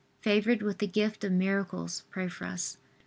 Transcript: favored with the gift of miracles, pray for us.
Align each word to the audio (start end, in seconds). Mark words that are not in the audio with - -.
favored 0.19 0.63
with 0.63 0.79
the 0.79 0.87
gift 0.87 1.23
of 1.23 1.31
miracles, 1.31 2.05
pray 2.09 2.27
for 2.27 2.45
us. 2.45 2.77